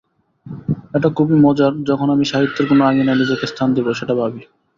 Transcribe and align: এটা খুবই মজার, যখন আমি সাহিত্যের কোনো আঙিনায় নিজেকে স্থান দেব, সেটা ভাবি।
এটা 0.93 1.09
খুবই 1.17 1.35
মজার, 1.45 1.73
যখন 1.89 2.07
আমি 2.15 2.25
সাহিত্যের 2.25 2.65
কোনো 2.67 2.81
আঙিনায় 2.85 3.19
নিজেকে 3.21 3.45
স্থান 3.51 3.69
দেব, 3.73 3.87
সেটা 3.99 4.13
ভাবি। 4.15 4.41